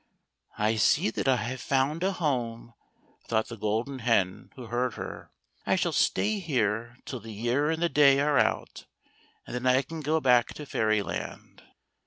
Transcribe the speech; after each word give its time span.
"I 0.57 0.77
see 0.77 1.11
that 1.11 1.27
I 1.27 1.35
have 1.35 1.61
found 1.61 2.01
a 2.01 2.13
home," 2.13 2.73
thought 3.27 3.49
the 3.49 3.55
Golden 3.55 3.99
Hen, 3.99 4.49
who 4.55 4.65
heard 4.65 4.95
her." 4.95 5.29
I 5.67 5.75
shall 5.75 5.91
stay 5.91 6.39
here 6.39 6.97
till 7.05 7.19
the 7.19 7.31
year 7.31 7.69
and 7.69 7.83
the 7.83 7.87
day 7.87 8.19
are 8.19 8.39
out, 8.39 8.85
and 9.45 9.53
then 9.53 9.67
I 9.67 9.83
can 9.83 9.99
go 9.99 10.19
back 10.19 10.55
to 10.55 10.65
Fair\ 10.65 11.03
land." 11.03 11.61